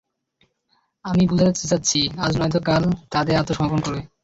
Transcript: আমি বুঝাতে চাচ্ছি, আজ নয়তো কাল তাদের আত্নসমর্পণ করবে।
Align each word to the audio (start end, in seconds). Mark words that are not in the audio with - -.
আমি 1.05 1.23
বুঝাতে 1.29 1.63
চাচ্ছি, 1.63 1.99
আজ 2.23 2.33
নয়তো 2.37 2.59
কাল 2.67 2.83
তাদের 3.11 3.35
আত্নসমর্পণ 3.37 3.79
করবে। 3.85 4.01